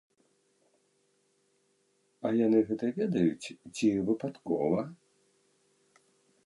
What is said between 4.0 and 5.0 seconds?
выпадкова?